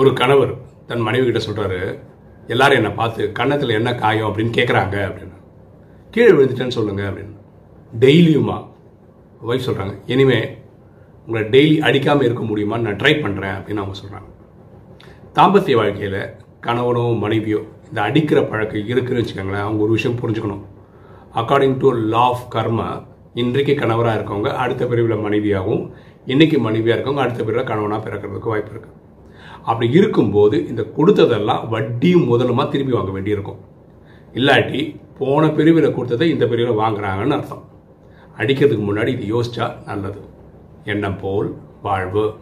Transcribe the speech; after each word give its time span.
ஒரு 0.00 0.10
கணவர் 0.12 0.50
தன் 0.88 1.04
மனைவி 1.06 1.24
கிட்ட 1.26 1.40
சொல்கிறாரு 1.44 1.78
எல்லாரும் 2.52 2.78
என்னை 2.80 2.90
பார்த்து 2.90 3.22
கன்னத்தில் 3.32 3.76
என்ன 3.76 3.90
காயம் 3.94 4.28
அப்படின்னு 4.28 4.52
கேட்குறாங்க 4.56 4.96
அப்படின்னு. 5.08 5.36
கீழே 6.14 6.30
விழுந்துட்டேன்னு 6.30 6.76
சொல்லுங்க 6.78 7.02
அப்படின்னு. 7.08 7.34
டெய்லியுமா? 8.02 8.56
ஒய்ஃப் 9.48 9.66
சொல்கிறாங்க 9.68 9.94
இனிமே 10.06 10.40
உங்களை 11.26 11.42
டெய்லி 11.54 11.76
அடிக்காமல் 11.88 12.26
இருக்க 12.28 12.42
முடியுமான்னு 12.42 12.86
நான் 12.88 13.00
ட்ரை 13.02 13.14
பண்ணுறேன் 13.24 13.56
அப்படின்னு 13.58 13.82
அவங்க 13.84 13.96
சொல்கிறாங்க 14.02 14.28
தாம்பத்திய 15.38 15.76
வாழ்க்கையில் 15.80 16.20
கணவனோ 16.66 17.06
மனைவியோ 17.24 17.62
இந்த 17.88 18.00
அடிக்கிற 18.08 18.42
பழக்கம் 18.42 18.90
இருக்குன்னு 18.92 19.22
வச்சுக்கோங்களேன் 19.22 19.64
அவங்க 19.66 19.82
ஒரு 19.86 19.92
விஷயம் 19.96 20.20
புரிஞ்சுக்கணும். 20.20 20.62
According 21.40 21.78
to 21.84 21.90
law 22.14 22.26
of 22.34 22.46
karma 22.54 22.90
இன்றைக்கு 23.42 23.74
கணவராக 23.74 24.18
இருக்கவங்க 24.18 24.52
அடுத்த 24.64 24.84
பிரிவில் 24.92 25.24
மனைவியாகவும் 25.26 25.82
இன்றைக்கு 26.32 26.58
மனைவியாக 26.68 26.96
இருக்கவங்க 26.96 27.24
அடுத்த 27.26 27.40
பிரிவில் 27.44 27.70
கணவனாக 27.72 28.00
பிறக்கிறதுக்கு 28.06 28.54
வாய்ப்பு 28.54 28.72
இருக்குது 28.74 29.04
அப்படி 29.62 29.92
இருக்கும்போது 29.92 30.68
இந்த 30.68 30.82
கொடுத்ததெல்லாம் 30.96 31.68
வட்டியும் 31.68 32.28
முதலுமா 32.32 32.68
திரும்பி 32.68 32.92
வாங்க 32.92 33.10
வேண்டியிருக்கும். 33.10 33.60
இல்லாட்டி 34.34 35.00
போன 35.18 35.48
பிரிவில் 35.48 35.94
கொடுத்ததை 35.94 36.30
இந்த 36.30 36.46
பிரிவில் 36.46 36.80
வாங்குறாங்கன்னு 36.82 37.36
அர்த்தம். 37.36 37.64
அடிக்கிறதுக்கு 38.38 38.84
முன்னாடி 38.88 39.20
இது 39.20 39.26
யோசிச்சா 39.34 39.84
நல்லது. 39.84 40.20
எண்ணம் 40.84 41.20
போல் 41.20 41.54
வாழ்வு. 41.82 42.36